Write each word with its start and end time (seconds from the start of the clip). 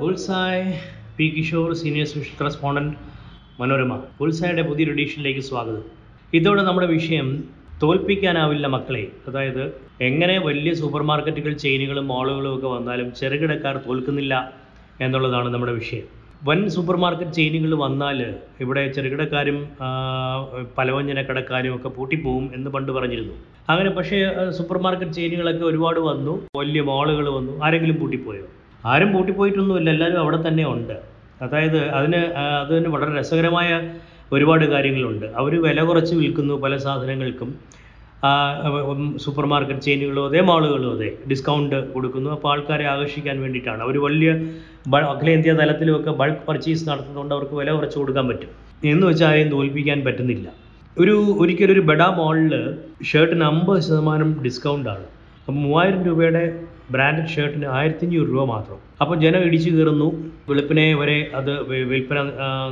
Bullseye 0.00 0.64
P 1.16 1.26
Kishore 1.36 1.72
senior 1.74 2.06
special 2.06 2.34
correspondent 2.40 2.92
Manorama. 3.60 3.92
ബുൾസായുടെ 4.20 4.62
പുതിയൊരു 4.62 4.92
എഡീഷനിലേക്ക് 4.92 5.40
സ്വാഗതം. 5.40 5.84
ഇതോടെ 6.38 6.62
നമ്മുടെ 6.62 6.86
വിഷയം 6.86 7.28
തോൽപ്പിക്കാനാവില്ല 7.82 8.66
മക്കളെ. 8.66 9.02
അതായത് 9.28 9.64
എങ്ങനെ 10.00 10.34
വലിയ 10.38 10.72
സൂപ്പർ 10.80 11.02
മാർക്കറ്റുകൾ 11.02 11.52
ചെയിനുകളും 11.52 12.06
മാളുകളും 12.08 12.54
ഒക്കെ 12.54 12.66
വന്നാലും 12.66 13.08
ചെറുകിടക്കാർ 13.20 13.80
തോൽക്കുന്നില്ല 13.86 14.34
എന്നുള്ളതാണ് 15.00 15.48
നമ്മുടെ 15.54 15.72
വിഷയം. 15.72 16.06
വൻ 16.48 16.68
സൂപ്പർ 16.76 16.96
മാർക്കറ്റ് 16.96 17.32
ചെയിനുകൾ 17.32 17.74
വന്നാൽ 17.84 18.20
ഇവിടെ 18.60 18.84
ചെറുകിടക്കാരും 18.92 19.58
പലവഞ്ചന 20.78 21.22
കടക്കാരും 21.22 21.74
ഒക്കെ 21.76 21.88
പൂട്ടിപ്പോവും 21.88 22.46
എന്ന് 22.54 22.70
പണ്ട് 22.76 22.92
പറഞ്ഞിരുന്നു. 22.92 23.34
അങ്ങനെ 23.68 23.90
പക്ഷേ 23.90 24.20
സൂപ്പർ 24.58 24.78
മാർക്കറ്റ് 24.78 25.12
ചെയിനുകളൊക്കെ 25.12 25.66
ഒരുപാട് 25.72 26.00
വന്നു. 26.10 26.36
വലിയ 26.56 26.82
മാളുകൾ 26.92 27.28
വന്നു. 27.38 27.64
ആരെങ്കിലും 27.64 27.98
പൂട്ടിപ്പോയോ? 28.00 28.46
ആരും 28.86 29.12
പൂട്ടിപ്പോയിട്ടൊന്നുമില്ല 29.12 29.90
എല്ലാവരും 29.90 30.20
അവിടെ 30.20 30.48
തന്നെ 30.48 30.64
ഉണ്ട്. 30.66 30.96
അതായത് 31.42 31.80
അതിന് 31.88 32.20
അതിന് 32.62 32.88
വളരെ 32.88 33.18
രസകരമായ 33.18 33.70
ഒരുപാട് 34.32 34.64
കാര്യങ്ങളുണ്ട്. 34.64 35.26
അവർ 35.40 35.62
വില 35.62 35.80
കുറച്ച് 35.82 36.14
വിൽക്കുന്നു 36.14 36.54
പല 36.54 36.76
സാധനങ്ങൾക്കും. 36.76 37.50
സൂപ്പർ 39.16 39.46
മാർക്കറ്റ് 39.46 39.80
ചെയിനുകളും 39.80 40.24
അതേ 40.26 40.40
മാളുകളും 40.40 40.92
അതെ 40.92 41.18
ഡിസ്കൗണ്ട് 41.30 41.76
കൊടുക്കുന്നു. 41.92 42.30
അപ്പോൾ 42.30 42.48
ആൾക്കാരെ 42.52 42.84
ആകർഷിക്കാൻ 42.84 43.36
വേണ്ടിയിട്ടാണ്. 43.40 43.80
അവർ 43.82 43.96
വലിയ 43.98 44.30
അഖിലേന്ത്യാ 45.12 45.54
തലത്തിലുമൊക്കെ 45.54 46.10
ബൾക്ക് 46.10 46.42
പർച്ചേസ് 46.48 46.88
നടത്തുന്നതുകൊണ്ട് 46.88 47.34
അവർക്ക് 47.34 47.54
വില 47.54 47.70
കുറച്ച് 47.72 47.98
കൊടുക്കാൻ 47.98 48.28
പറ്റും. 48.28 48.50
എന്ന് 48.84 49.06
വെച്ചാൽ 49.06 49.28
ആരെയും 49.28 49.48
തോൽപ്പിക്കാൻ 49.48 50.04
പറ്റുന്നില്ല. 50.04 50.48
ഒരു 50.98 51.14
ഒരിക്കലൊരു 51.40 51.72
ഒരു 51.72 51.80
ബഡാ 51.80 52.06
മാളിൽ 52.18 52.54
ഷർട്ടിന് 53.04 53.44
അമ്പത് 53.44 53.80
ശതമാനം 53.80 54.30
ഡിസ്കൗണ്ടാണ്. 54.44 55.04
അപ്പം 55.40 55.56
മൂവായിരം 55.62 56.04
രൂപയുടെ 56.04 56.44
ബ്രാൻഡഡ് 56.94 57.32
ഷർട്ടിന് 57.34 57.66
ആയിരത്തി 57.76 58.04
അഞ്ഞൂറ് 58.06 58.28
രൂപ 58.32 58.42
മാത്രം. 58.54 58.78
അപ്പോൾ 59.02 59.16
ജനം 59.24 59.40
ഇടിച്ചു 59.48 59.70
കയറുന്നു 59.70 60.08
വെളുപ്പിനെ 60.48 60.84
വരെ 61.00 61.16
അത് 61.38 61.52
വിൽപ്പന 61.92 62.18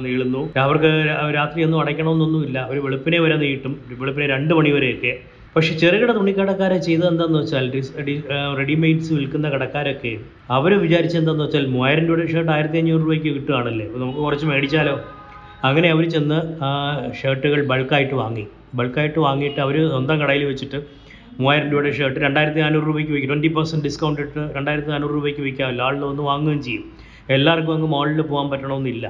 നീളുന്നു. 0.05 0.43
അവർക്ക് 0.65 0.91
രാത്രി 1.39 1.65
ഒന്നും 1.67 1.81
അടയ്ക്കണമെന്നൊന്നുമില്ല. 1.81 2.59
അവർ 2.69 2.79
വെളുപ്പിനെ 2.87 3.19
വരെ 3.25 3.37
നീട്ടും. 3.45 3.75
വെളുപ്പിനെ 4.03 4.29
രണ്ട് 4.35 4.55
മണി 4.59 4.73
വരെയൊക്കെ. 4.77 5.13
പക്ഷെ 5.57 5.73
ചെറുകിട 5.81 6.11
തുണിക്കടക്കാരെ 6.17 6.79
ചെയ്തത് 6.87 7.09
എന്താണെന്ന് 7.11 7.39
വെച്ചാൽ 7.43 7.67
റെഡിമെയ്ഡ്സ് 8.59 9.13
വിൽക്കുന്ന 9.19 9.47
കടക്കാരൊക്കെ 9.55 10.13
അവർ 10.57 10.73
വിചാരിച്ചെന്താന്ന് 10.83 11.45
വെച്ചാൽ 11.45 11.67
മൂവായിരം 11.75 12.05
രൂപയുടെ 12.09 12.27
ഷർട്ട് 12.33 12.53
ആയിരത്തി 12.57 12.79
അഞ്ഞൂറ് 12.81 13.03
രൂപയ്ക്ക് 13.07 13.31
കിട്ടുകയാണല്ലേ? 13.37 13.87
നമുക്ക് 14.03 14.21
കുറച്ച് 14.27 14.47
മേടിച്ചാലോ? 14.51 14.95
അങ്ങനെ 15.69 15.89
അവർ 15.95 16.05
ചെന്ന് 16.15 16.39
ഷർട്ടുകൾ 17.21 17.61
ബൾക്കായിട്ട് 17.71 18.17
വാങ്ങി. 18.23 18.45
ബൾക്കായിട്ട് 18.79 19.19
വാങ്ങിയിട്ട് 19.27 19.61
അവർ 19.65 19.77
സ്വന്തം 19.95 20.17
കടയിൽ 20.23 20.45
വെച്ചിട്ട് 20.51 20.79
മൂവായിരം 21.41 21.69
രൂപയുടെ 21.73 21.91
ഷർട്ട് 21.97 22.19
രണ്ടായിരത്തി 22.25 22.61
നാനൂറ് 22.65 22.87
രൂപയ്ക്ക് 22.89 23.13
വിൽക്കും. 23.15 23.31
ട്വന്റി 23.33 23.49
പെർസെന്റ് 23.57 23.85
ഡിസ്കൗണ്ട് 23.87 24.21
ഇട്ട് 24.25 24.43
രണ്ടായിരത്തി 24.57 24.91
നാനൂറ് 24.93 25.15
രൂപയ്ക്ക് 25.17 25.43
വിൽക്കാമല്ലോ 25.47 25.85
ആളിൽ 25.87 26.03
ഒന്ന് 26.11 26.23
വാങ്ങുകയും 26.31 26.61
ചെയ്യും. 26.67 26.85
എല്ലാവർക്കും 27.37 27.73
അങ്ങ് 27.77 27.89
മോളിൽ 27.95 28.21
പോകാൻ 28.31 28.47
പറ്റണമെന്നില്ല. 28.53 29.07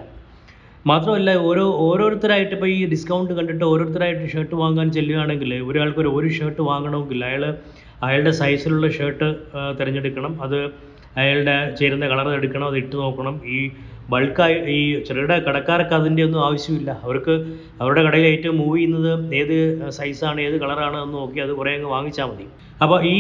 മാത്രമല്ല 0.91 1.31
ഓരോ 1.49 1.65
ഓരോരുത്തരായിട്ട് 1.87 2.53
ഇപ്പോൾ 2.57 2.71
ഈ 2.75 2.81
ഡിസ്കൗണ്ട് 2.95 3.33
കണ്ടിട്ട് 3.39 3.65
ഓരോരുത്തരായിട്ട് 3.71 4.27
ഷർട്ട് 4.35 4.57
വാങ്ങാൻ 4.63 4.89
ചെല്ലുകയാണെങ്കിൽ 4.97 5.53
ഒരാൾക്ക് 5.69 6.01
ഒരു 6.05 6.11
ഒരു 6.19 6.29
ഷർട്ട് 6.39 6.63
വാങ്ങണമെങ്കിൽ 6.71 7.23
അയാൾ 7.29 7.45
അയാളുടെ 8.07 8.33
സൈസിലുള്ള 8.41 8.89
ഷർട്ട് 8.99 9.29
തിരഞ്ഞെടുക്കണം. 9.79 10.33
അത് 10.45 10.59
അയാളുടെ 11.21 11.57
ചേരുന്ന 11.79 12.07
കളർ 12.13 12.29
എടുക്കണം 12.39 12.67
അത് 12.71 12.77
ഇട്ട് 12.83 12.97
നോക്കണം. 13.03 13.37
ഈ 13.57 13.59
ബൾക്കായി 14.13 14.57
ഈ 14.75 14.79
ചെറുകിട 15.07 15.33
കടക്കാർക്ക് 15.47 15.95
അതിന്റെ 15.99 16.23
ഒന്നും 16.27 16.41
ആവശ്യമില്ല. 16.47 16.91
അവർക്ക് 17.07 17.35
അവരുടെ 17.81 18.03
കടയിൽ 18.07 18.27
ഏറ്റവും 18.33 18.57
മൂവ് 18.63 18.77
ചെയ്യുന്നത് 18.77 19.35
ഏത് 19.41 19.57
സൈസാണ് 19.99 20.41
ഏത് 20.49 20.57
കളറാണ് 20.63 20.99
എന്ന് 21.05 21.17
നോക്കി 21.21 21.41
അത് 21.47 21.53
കുറേ 21.61 21.73
അങ്ങ് 21.79 21.91
വാങ്ങിച്ചാൽ 21.95 22.29
മതി. 22.31 22.47
അപ്പോൾ 22.85 22.99
ഈ 23.11 23.19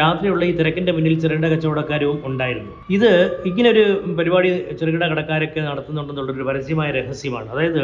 രാത്രിയുള്ള 0.00 0.42
ഈ 0.50 0.52
തിരക്കിന്റെ 0.58 0.92
മുന്നിൽ 0.96 1.14
ചെറുകിട 1.22 1.46
കച്ചവടക്കാരും 1.52 2.18
ഉണ്ടായിരുന്നു. 2.28 2.72
ഇത് 2.96 3.10
ഇങ്ങനൊരു 3.50 3.84
പരിപാടി 4.18 4.50
ചെറുകിട 4.80 5.04
കടക്കാരൊക്കെ 5.12 5.60
നടത്തുന്നുണ്ടെന്നുള്ളൊരു 5.68 6.46
പരസ്യമായ 6.50 6.90
രഹസ്യമാണ്. 6.98 7.48
അതായത് 7.54 7.82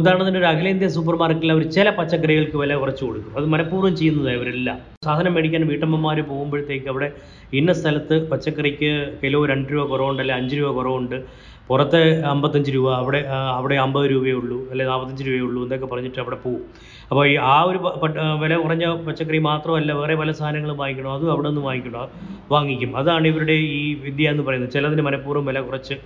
ഉദാഹരണത്തിന് 0.00 0.38
ഒരു 0.42 0.48
അഖിലേന്ത്യാ 0.52 0.90
സൂപ്പർ 0.96 1.16
മാർക്കറ്റിൽ 1.22 1.52
അവർ 1.56 1.64
ചില 1.76 1.90
പച്ചക്കറികൾക്ക് 2.00 2.58
വില 2.62 2.74
കുറച്ച് 2.82 3.04
കൊടുക്കും. 3.06 3.32
അത് 3.38 3.48
മനഃപൂർവം 3.54 3.96
ചെയ്യുന്നത് 4.02 4.30
അവരെല്ലാം 4.36 4.78
സാധനം 5.08 5.34
മേടിക്കാൻ 5.36 5.62
വീട്ടമ്മമാർ 5.72 6.20
പോകുമ്പോഴത്തേക്ക് 6.30 6.88
അവിടെ 6.92 7.08
ഇന്ന 7.58 7.72
സ്ഥലത്ത് 7.80 8.16
പച്ചക്കറിക്ക് 8.30 8.92
കിലോ 9.22 9.40
രണ്ട് 9.52 9.68
രൂപ 9.74 9.84
കുറവുണ്ട് 9.92 10.22
അല്ലെങ്കിൽ 10.22 10.42
അഞ്ച് 10.42 10.56
രൂപ 10.60 10.70
കുറവുണ്ട്. 10.78 11.18
പുറത്ത് 11.68 12.00
അമ്പത്തഞ്ച് 12.32 12.70
രൂപ 12.74 12.88
അവിടെ 12.94 13.20
അവിടെ 13.56 13.76
അമ്പത് 13.84 14.06
രൂപയേ 14.10 14.32
ഉള്ളൂ 14.32 14.58
അല്ലെങ്കിൽ 14.70 14.92
നാൽപ്പത്തഞ്ച് 14.92 15.24
രൂപയേ 15.26 15.40
ഉള്ളൂ 15.40 15.60
എന്നൊക്കെ 15.64 15.86
പറഞ്ഞിട്ട് 15.86 16.20
അവിടെ 16.20 16.38
പോകും 16.44 16.62
അപ്പോൾ 17.10 17.24
ഈ 17.28 17.34
ആ 17.52 17.56
ഒരു 17.62 17.78
വില 18.42 18.52
കുറഞ്ഞ 18.56 18.84
പച്ചക്കറി 19.06 19.38
മാത്രമല്ല 19.38 19.92
വേറെ 19.92 20.14
പല 20.14 20.30
സാധനങ്ങളും 20.32 20.76
വാങ്ങിക്കണം? 20.76 21.10
അതും 21.12 21.32
അവിടെ 21.32 21.48
നിന്ന് 21.48 21.60
വാങ്ങിക്കണം? 21.60 22.08
വാങ്ങിക്കും. 22.50 22.96
അതാണ് 22.96 23.26
ഇവരുടെ 23.28 23.52
ഈ 23.52 23.84
വിദ്യ 24.06 24.30
എന്ന് 24.30 24.42
പറയുന്നത്. 24.42 24.72
ചിലതിന് 24.72 25.02
മനഃപൂർവം 25.02 25.46
വില 25.46 25.60
കുറച്ച് 25.60 25.96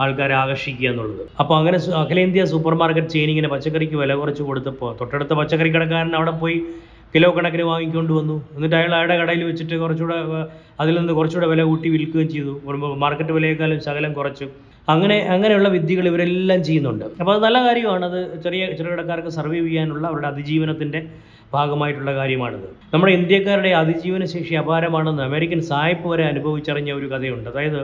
ആൾക്കാരെ 0.00 0.34
ആകർഷിക്കുക 0.34 0.88
എന്നുള്ളത്. 0.90 1.22
അപ്പോൾ 1.40 1.54
അങ്ങനെ 1.58 1.78
അഖിലേന്ത്യാ 2.02 2.44
സൂപ്പർ 2.44 2.74
മാർക്കറ്റ് 2.74 3.08
ചെയിൻ 3.08 3.30
ഇങ്ങനെ 3.30 3.48
പച്ചക്കറിക്ക് 3.48 3.96
വില 4.02 4.14
കുറച്ച് 4.14 4.42
കൊടുത്തപ്പോൾ 4.42 4.90
തൊട്ടടുത്ത 5.00 5.32
പച്ചക്കറി 5.32 5.70
കടക്കാരൻ 5.76 6.16
അവിടെ 6.16 6.30
പോയി 6.30 6.58
കിലോ 7.14 7.28
കണക്കിന് 7.36 7.62
വാങ്ങിക്കൊണ്ട് 7.62 8.12
വന്നു. 8.12 8.36
എന്നിട്ട് 8.56 8.76
അയാൾ 8.78 8.90
അയാളുടെ 8.94 9.16
കടയിൽ 9.20 9.44
വെച്ചിട്ട് 9.44 9.74
കുറച്ചുകൂടെ 9.82 10.16
അതിൽ 10.80 10.94
നിന്ന് 10.98 11.12
കുറച്ചുകൂടെ 11.12 11.46
വില 11.52 11.62
കൂട്ടി 11.62 11.88
വിൽക്കുകയും 11.94 12.28
ചെയ്തു. 12.34 12.52
മാർക്കറ്റ് 13.04 13.32
വിലയേക്കാളും 13.36 13.80
ശകലം 13.86 14.12
കുറച്ചു. 14.12 14.48
അങ്ങനെ 14.92 15.16
അങ്ങനെയുള്ള 15.34 15.68
വിദ്യകൾ 15.68 16.04
ഇവരെല്ലാം 16.08 16.60
ചെയ്യുന്നുണ്ട്. 16.64 17.04
അപ്പോൾ 17.20 17.32
അത് 17.34 17.42
നല്ല 17.44 17.58
കാര്യമാണ്. 17.66 18.04
അത് 18.10 18.42
ചെറിയ 18.44 18.66
ചെറുകിടക്കാർക്ക് 18.78 19.28
സർവൈവ് 19.28 19.66
ചെയ്യാനുള്ള 19.66 20.04
അവരുടെ 20.10 20.28
അതിജീവനത്തിന്റെ 20.28 21.00
ഭാഗമായിട്ടുള്ള 21.52 22.12
കാര്യമാണിത്. 22.14 22.68
നമ്മുടെ 22.94 23.12
ഇന്ത്യക്കാരുടെ 23.18 23.70
അതിജീവന 23.80 24.24
ശേഷി 24.32 24.54
അപാരമാണെന്ന് 24.54 25.22
അമേരിക്കൻ 25.22 25.60
സായിപ്പ് 25.70 26.06
വരെ 26.12 26.24
അനുഭവിച്ചറിഞ്ഞ 26.24 26.90
ഒരു 26.92 27.06
കഥയുണ്ട്. 27.12 27.48
അതായത് 27.50 27.80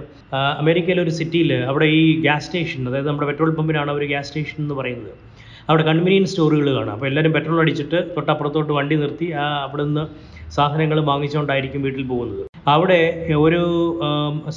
അമേരിക്കയിലെ 0.62 1.02
ഒരു 1.02 1.10
സിറ്റിയിൽ 1.18 1.52
അവിടെ 1.70 1.86
ഈ 2.00 2.20
ഗ്യാസ് 2.20 2.46
സ്റ്റേഷൻ 2.46 2.88
അതായത് 2.88 3.08
നമ്മുടെ 3.08 3.28
പെട്രോൾ 3.30 3.52
പമ്പിനാണ് 3.54 3.91
ഒരു 3.91 4.08
ഗ്യാസ് 4.12 4.28
സ്റ്റേഷൻ 4.28 4.58
എന്ന് 4.58 4.74
പറയുന്നത്. 4.74 5.14
അവിടെ 5.69 5.82
കൺവീനിയൻസ് 5.91 6.32
സ്റ്റോറുകൾ 6.32 6.69
കാണാം. 6.76 6.94
അപ്പോൾ 6.97 7.08
എല്ലാവരും 7.10 7.32
പെട്രോൾ 7.32 7.58
അടിച്ചിട്ട് 7.60 7.98
തൊട്ടപ്പുറത്തോട്ട് 8.16 8.72
വണ്ടി 8.78 8.97
നിർത്തി 9.02 9.26
ആ 9.42 9.44
അവിടെ 9.66 9.84
നിന്ന് 9.88 10.04
സാധനങ്ങൾ 10.56 10.98
വാങ്ങിച്ചുകൊണ്ടായിരിക്കും 11.10 11.82
വീട്ടിൽ 11.86 12.04
പോകുന്നത്. 12.08 12.42
അവിടെ 12.75 13.00
ഒരു 13.44 13.62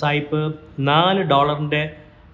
സായിപ്പ് 0.01 0.41
നാല് 0.89 1.21
ഡോളറിന്റെ 1.31 1.81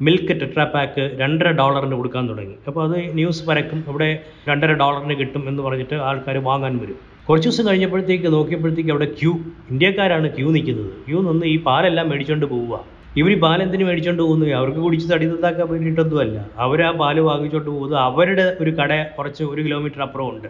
മിൽക്ക് 0.05 0.33
ടെട്രാ 0.41 0.63
പാക്ക് 0.73 1.03
രണ്ടര 1.21 1.49
ഡോളറിന് 1.59 1.95
കൊടുക്കാൻ 1.99 2.23
തുടങ്ങി. 2.29 2.55
അപ്പോൾ 2.67 2.81
അത് 2.87 2.97
ന്യൂസ് 3.19 3.43
പരക്കും. 3.49 3.79
അവിടെ 3.91 4.09
രണ്ടര 4.49 4.71
ഡോളറിന് 4.81 5.15
കിട്ടും 5.19 5.43
എന്ന് 5.49 5.61
പറഞ്ഞിട്ട് 5.63 5.95
ആൾക്കാർ 6.09 6.37
വാങ്ങാൻ 6.49 6.73
വരും. 6.83 6.97
കുറച്ച് 7.27 7.47
ദിവസം 7.47 7.65
കഴിഞ്ഞപ്പോഴത്തേക്ക് 7.67 8.29
നോക്കിയപ്പോഴത്തേക്ക് 8.33 8.91
അവിടെ 8.95 9.07
ക്യൂ 9.19 9.33
ഇന്ത്യക്കാരാണ് 9.71 10.27
ക്യൂ 10.37 10.47
നിൽക്കുന്നത്. 10.55 10.91
ക്യൂ 11.07 11.19
നിന്ന് 11.29 11.45
ഈ 11.53 11.55
പാലെല്ലാം 11.67 12.09
മേടിച്ചുകൊണ്ട് 12.09 12.47
പോവുക. 12.53 12.79
ഇവർ 13.19 13.31
ഈ 13.31 13.35
പാൽ 13.43 13.59
എന്തിനു 13.63 13.83
മേടിച്ചുകൊണ്ട് 13.87 14.21
പോകുന്നു? 14.23 14.45
അവർക്ക് 14.59 14.79
കുടിച്ച് 14.85 15.07
തടി 15.13 15.25
തത്താക്കാൻ 15.31 15.67
വേണ്ടിയിട്ടൊന്നുമല്ല. 15.71 16.37
അവർ 16.65 16.79
ആ 16.87 16.91
പാൽ 17.01 17.17
വാങ്ങിച്ചോണ്ട് 17.29 17.69
പോകുന്നത് 17.69 17.99
അവരുടെ 18.07 18.45
ഒരു 18.63 18.71
കട 18.79 18.93
കുറച്ച് 19.17 19.43
ഒരു 19.43 19.61
കിലോമീറ്റർ 19.65 20.01
അപ്പുറം 20.05 20.29
ഉണ്ട്. 20.33 20.47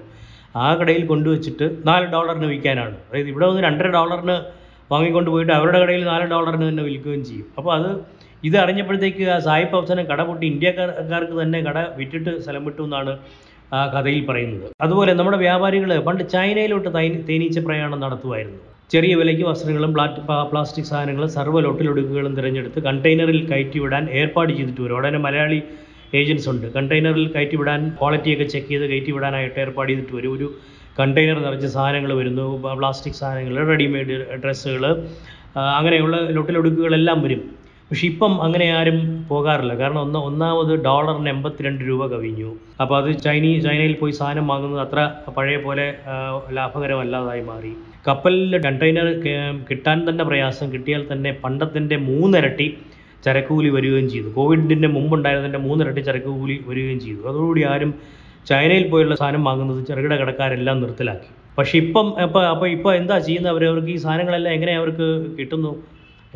ആ 0.64 0.68
കടയിൽ 0.80 1.04
കൊണ്ടുവച്ചിട്ട് 1.12 1.66
നാല് 1.90 2.06
ഡോളറിന് 2.16 2.48
വിൽക്കാനാണ്. 2.54 2.96
അതായത് 3.10 3.30
ഇവിടെ 3.34 3.46
വന്ന് 3.50 3.62
രണ്ടര 3.68 3.88
ഡോളറിന് 3.98 4.38
വാങ്ങിക്കൊണ്ട് 4.92 5.30
പോയിട്ട് 5.34 5.54
അവരുടെ 5.60 5.80
കടയിൽ 5.84 6.04
നാല് 6.12 6.26
ഡോളറിന് 6.34 6.66
തന്നെ 6.70 6.84
വിൽക്കുകയും 6.84 7.24
ചെയ്യും. 7.30 7.48
അപ്പോൾ 7.58 7.72
അത് 7.78 7.90
ഇത് 8.48 8.58
അറിഞ്ഞപ്പോഴത്തേക്ക് 8.64 9.24
ആ 9.36 9.38
സായിപ്പ് 9.48 9.76
അവസാനം 9.80 10.06
കട 10.12 10.22
പൊട്ടി. 10.30 10.46
ഇന്ത്യക്കാർക്ക് 10.54 11.36
തന്നെ 11.44 11.60
കട 11.68 11.80
വിറ്റിട്ട് 12.00 12.32
സ്ഥലം 12.44 12.66
വിട്ടു 12.66 12.84
എന്നാണ് 12.84 13.14
ആ 13.74 13.80
കഥയിൽ 13.96 14.26
പറയുന്നത്. 14.30 14.68
അതുപോലെ 14.82 15.12
നമ്മുടെ 15.20 15.38
വ്യാപാരികൾ 15.38 15.92
പണ്ട് 16.08 16.24
ചൈനയിലോട്ട് 16.36 16.90
തേനീച്ച 17.30 17.60
പ്രയാണം 17.68 18.00
നടത്തുമായിരുന്നു. 18.06 18.62
ചെറിയ 18.94 19.14
വിലയ്ക്ക് 19.20 19.46
വസ്ത്രങ്ങളും 19.50 19.92
പ്ലാസ്റ്റിക് 20.52 20.90
സാധനങ്ങളും 20.92 21.30
സർവ 21.38 21.60
ലോട്ടിലൊടുക്കുകളും 21.66 22.34
തിരഞ്ഞെടുത്ത് 22.40 22.80
കണ്ടെയ്നറിൽ 22.88 23.40
കയറ്റി 23.52 23.80
വിടാൻ 23.84 24.04
ഏർപ്പാട് 24.20 24.52
ചെയ്തിട്ട് 24.58 24.82
വരും 24.86 24.96
ഉടനെ 25.00 25.20
മലയാളി 25.26 25.60
ഏജൻസ് 26.20 26.48
ഉണ്ട്. 26.52 26.66
കണ്ടെയ്നറിൽ 26.76 27.26
കയറ്റി 27.36 27.58
വിടാൻ 27.62 27.82
ക്വാളിറ്റിയൊക്കെ 28.00 28.46
ചെക്ക് 28.54 28.70
ചെയ്ത് 28.74 28.86
കയറ്റി 28.92 29.12
വിടാനായിട്ട് 29.16 29.60
ഏർപ്പാട് 29.64 29.90
ചെയ്തിട്ട് 29.92 30.16
വരും 30.18 30.34
ഒരു 30.38 30.48
കണ്ടെയ്നർ 31.00 31.38
നിറച്ച് 31.46 31.70
സാധനങ്ങൾ 31.76 32.12
വരുന്നു. 32.20 32.46
പ്ലാസ്റ്റിക് 32.80 33.18
സാധനങ്ങൾ 33.22 33.56
റെഡിമെയ്ഡ് 33.72 34.18
ഡ്രസ്സുകൾ 34.44 34.84
അങ്ങനെയുള്ള 35.80 36.18
ലൊട്ടിലൊടുക്കുകളെല്ലാം 36.38 37.20
വരും. 37.26 37.42
പക്ഷെ 37.94 38.08
ഇപ്പം 38.08 38.34
അങ്ങനെ 38.44 38.68
ആരും 38.78 39.26
പോകാറില്ല. 39.30 39.74
കാരണം 39.80 40.00
ഒന്ന് 40.02 40.20
ഒന്നാമത് 40.20 40.72
ഡോളറിന് 40.86 41.30
എൺപത്തിരണ്ട് 41.30 41.82
രൂപ 41.90 42.08
കവിഞ്ഞു. 42.14 42.52
അപ്പോൾ 42.82 42.96
അത് 43.02 43.10
ചൈനീ 43.26 43.60
ചൈനയിൽ 43.66 43.94
പോയി 44.00 44.14
സാധനം 44.20 44.46
വാങ്ങുന്നത് 44.52 44.82
അത്ര 44.86 45.00
പഴയ 45.38 45.58
പോലെ 45.58 45.86
ലാഭകരമല്ലാതായി 46.58 47.44
മാറി. 47.50 47.72
കപ്പലിൽ 48.08 48.58
കണ്ടെയ്നർ 48.66 49.08
കിട്ടാൻ 49.70 50.10
തന്നെ 50.10 50.24
പ്രയാസം. 50.24 50.74
കിട്ടിയാൽ 50.74 51.08
തന്നെ 51.12 51.34
പണ്ടത്തിന്റെ 51.44 51.98
മൂന്നിരട്ടി 52.10 52.68
ചരക്കുകൂലി 53.26 53.70
വരികയും 53.70 54.10
ചെയ്തു. 54.10 54.30
കോവിഡിന്റെ 54.40 54.90
മുമ്പുണ്ടായിരുന്നതിന്റെ 54.98 55.64
മൂന്നിരട്ടി 55.68 56.02
ചരക്കുകൂലി 56.10 56.58
വരികയും 56.68 57.00
ചെയ്തു. 57.00 57.22
അതോടുകൂടി 57.30 57.64
ആരും 57.74 57.94
ചൈനയിൽ 58.52 58.88
പോയുള്ള 58.90 59.16
സാധനം 59.16 59.44
വാങ്ങുന്നത് 59.44 59.82
ചെറുകിട 59.88 60.14
കടക്കാരെല്ലാം 60.22 60.82
നിർത്തലാക്കി. 60.82 61.32
പക്ഷേ 61.58 61.76
ഇപ്പം 61.86 62.08
അപ്പോൾ 62.26 62.46
അപ്പോൾ 62.54 62.70
ഇപ്പോൾ 62.78 62.94
എന്താ 63.02 63.18
ചെയ്യുന്നത്? 63.20 63.54
അവർ 63.54 63.64
അവർക്ക് 63.72 63.88
ഈ 63.88 64.00
സാധനങ്ങളെല്ലാം 64.06 64.54
എങ്ങനെ 64.58 64.76
അവർക്ക് 64.82 65.10
കിട്ടുന്നു? 65.40 65.74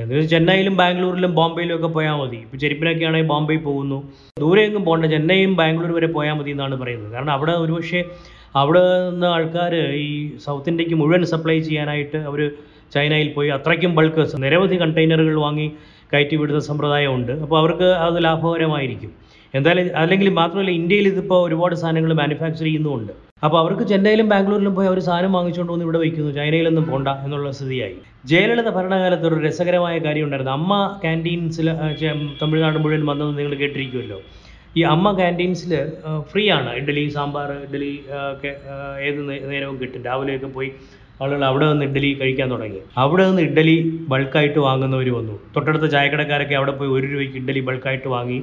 എന്ന് 0.02 0.14
വെച്ചാൽ 0.16 0.32
ചെന്നൈയിലും 0.34 0.76
ബാംഗ്ലൂരിലും 0.80 1.32
ബോംബെയിലും 1.40 1.76
ഒക്കെ 1.78 1.90
പോയാൽ 1.96 2.16
മതി. 2.22 2.40
ഇപ്പോൾ 2.46 2.58
ചെരുപ്പിനൊക്കെ 2.64 3.06
ആണെങ്കിൽ 3.10 3.30
ബോംബെ 3.34 3.58
പോകുന്നു. 3.68 3.98
ദൂരെ 4.44 4.62
എങ്ങും 4.68 4.84
പോകണ്ട 4.88 5.06
ചെന്നൈയും 5.14 5.54
ബാംഗ്ലൂർ 5.62 5.92
വരെ 5.98 6.10
പോയാൽ 6.18 6.36
മതി 6.40 6.52
എന്നാണ് 6.56 6.76
പറയുന്നത്. 6.82 7.12
കാരണം 7.16 7.34
അവിടെ 7.38 7.56
ഒരുപക്ഷെ 7.64 8.02
അവിടെ 8.62 8.84
നിന്ന് 9.10 9.28
ആൾക്കാർ 9.36 9.74
ഈ 10.06 10.10
സൗത്ത് 10.46 10.70
ഇന്ത്യയ്ക്ക് 10.72 10.96
മുഴുവൻ 11.02 11.24
സപ്ലൈ 11.34 11.58
ചെയ്യാനായിട്ട് 11.68 12.20
അവർ 12.30 12.42
ചൈനയിൽ 12.96 13.30
പോയി 13.36 13.50
അത്രയ്ക്കും 13.58 13.94
ബൾക്ക് 13.98 14.26
നിരവധി 14.44 14.76
കണ്ടെയ്നറുകൾ 14.84 15.38
വാങ്ങി 15.46 15.68
കയറ്റി 16.12 16.36
വിടുന്ന 16.42 16.62
സമ്പ്രദായമുണ്ട് 16.68 17.34
അപ്പോൾ 17.44 17.58
അവർക്ക് 17.62 17.88
അത് 18.06 18.18
ലാഭകരമായിരിക്കും. 18.26 19.12
എന്തായാലും 19.54 19.86
അല്ലെങ്കിൽ 20.02 20.28
മാത്രമല്ല 20.40 20.72
ഇന്ത്യയിൽ 20.80 21.08
ഇതിപ്പോൾ 21.14 21.40
ഒരുപാട് 21.48 21.76
സാധനങ്ങൾ 21.82 22.12
മാനുഫാക്ചർ 22.22 22.66
ചെയ്യുന്നുമുണ്ട്. 22.68 23.14
അപ്പോൾ 23.46 23.58
അവർക്ക് 23.62 23.86
ചെന്നൈയിലും 23.92 24.28
ബാംഗ്ലൂരിലും 24.32 24.74
പോയി 24.78 24.88
അവർ 24.92 25.00
സാധനം 25.08 25.32
വാങ്ങിച്ചുകൊണ്ട് 25.38 25.72
വന്ന് 25.74 25.86
ഇവിടെ 25.88 26.00
വയ്ക്കുന്നു 26.04 26.32
ചൈനയിലൊന്നും 26.38 26.86
പോണ്ട 26.92 27.10
എന്നുള്ള 27.26 27.50
സ്ഥിതിയായി. 27.58 27.98
ജയലളിത 28.32 28.70
ഭരണകാലത്ത് 28.78 29.26
ഒരു 29.30 29.38
രസകരമായ 29.48 29.98
കാര്യം 30.06 30.26
ഉണ്ടായിരുന്നു. 30.28 30.54
അമ്മ 30.60 30.74
ക്യാന്റീൻസിൽ 31.04 31.70
തമിഴ്നാട് 32.42 32.80
മുഴുവൻ 32.84 33.04
വന്നത് 33.12 33.32
നിങ്ങൾ 33.40 33.54
കേട്ടിരിക്കുമല്ലോ 33.64 34.20
ഈ 34.78 34.82
അമ്മ 34.94 35.12
ക്യാന്റീൻസിൽ 35.20 35.74
ഫ്രീ 36.32 36.44
ആണ്. 36.58 36.72
ഇഡ്ഡലി 36.80 37.04
സാമ്പാർ 37.18 37.50
ഇഡ്ഡലി 37.66 37.94
ഒക്കെ 38.34 38.52
ഏത് 39.08 39.20
നേരവും 39.52 39.76
കിട്ടും. 39.82 40.02
രാവിലെയൊക്കെ 40.08 40.50
പോയി 40.58 40.70
ആളുകൾ 41.24 41.44
അവിടെ 41.50 41.68
നിന്ന് 41.70 41.86
ഇഡ്ഡലി 41.90 42.10
കഴിക്കാൻ 42.20 42.48
തുടങ്ങി. 42.54 42.82
അവിടെ 43.04 43.24
നിന്ന് 43.30 43.44
ഇഡ്ഡലി 43.48 43.78
ബൾക്കായിട്ട് 44.12 44.60
വാങ്ങുന്നവർ 44.66 45.08
വന്നു. 45.20 45.36
തൊട്ടടുത്ത 45.56 45.88
ചായക്കടക്കാരൊക്കെ 45.94 46.56
അവിടെ 46.60 46.74
പോയി 46.80 46.90
ഒരു 46.98 47.08
രൂപയ്ക്ക് 47.14 47.38
ഇഡ്ഡലി 47.42 47.62
ബൾക്കായിട്ട് 47.70 48.10
വാങ്ങി. 48.16 48.40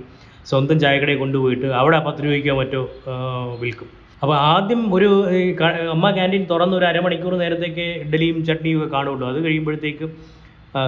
സ്വന്തം 0.50 0.76
ചായക്കടയിൽ 0.80 1.18
കൊണ്ടുപോയിട്ട് 1.18 1.66
അവിടെ 1.80 1.98
പത്ത് 2.06 2.24
രൂപയ്ക്കോ 2.24 2.54
മറ്റോ 2.60 2.80
വിൽക്കും. 3.60 3.88
അപ്പോൾ 4.22 4.36
ആദ്യം 4.52 4.82
ഒരു 4.94 5.08
അമ്മ 5.94 6.10
ക്യാന്റീൻ 6.10 6.42
തുറന്ന് 6.50 6.76
ഒരു 6.76 6.86
അരമണിക്കൂർ 6.90 7.32
നേരത്തേക്ക് 7.42 7.86
ഇഡ്ഡലിയും 8.02 8.38
ചട്നിയും 8.48 8.78
ഒക്കെ 8.78 8.88
കാണുള്ളൂ 8.92 9.28
അത് 9.28 9.38
കഴിയുമ്പോഴത്തേക്കും 9.44 10.10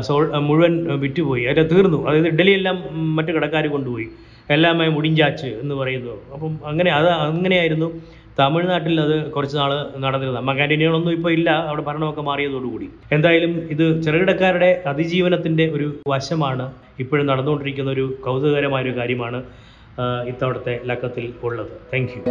സോൾ 0.07 0.23
മുഴുവൻ 0.49 0.75
വിറ്റുപോയി. 1.03 1.45
അത് 1.45 1.63
തീർന്നു. 1.71 1.99
അതായത് 2.09 2.29
ഇഡ്ഡലിയെല്ലാം 2.33 2.77
മറ്റു 3.17 3.33
കടക്കാർ 3.33 3.67
കൊണ്ടുപോയി. 3.67 4.07
എല്ലാമേ 4.55 4.87
മുടിഞ്ചാച്ച് 4.97 5.49
എന്ന് 5.63 5.75
പറയുന്നു. 5.75 6.15
അപ്പം 6.35 6.53
അങ്ങനെ 6.71 6.91
അത് 6.99 7.09
അങ്ങനെയായിരുന്നു. 7.27 7.89
തമിഴ്നാട്ടിൽ 8.41 8.97
അത് 9.05 9.15
കുറച്ച് 9.35 9.57
നാൾ 9.57 9.71
നടന്നിരുന്നത് 10.05 10.41
അമ്മ 10.41 10.53
ക്യാന്റീനുകളൊന്നും 10.59 11.13
ഇപ്പോൾ 11.19 11.33
ഇല്ല. 11.37 11.51
അവിടെ 11.69 11.83
ഭരണമൊക്കെ 11.89 12.23
മാറിയതോടുകൂടി. 12.31 12.89
എന്തായാലും 13.17 13.53
ഇത് 13.75 13.85
ചെറുകിടക്കാരുടെ 14.05 14.71
അതിജീവനത്തിന്റെ 14.93 15.67
ഒരു 15.77 15.87
വശമാണ് 16.13 16.67
ഇപ്പോഴും 17.05 17.27
നടന്നുകൊണ്ടിരിക്കുന്ന 17.31 17.91
ഒരു 17.97 18.07
കൗതുകകരമായ 18.27 18.83
ഒരു 18.87 18.95
കാര്യമാണ് 19.01 19.41
ഇത്തവണത്തെ 20.33 20.77
ലക്കത്തിൽ 20.91 21.27
ഉള്ളത്. 21.49 21.73
Thank 21.93 22.13
you 22.17 22.23